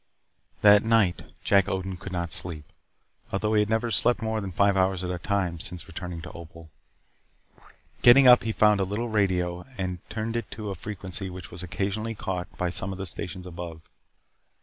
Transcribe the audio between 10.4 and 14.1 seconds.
to a frequency which occasionally caught some of the stations above.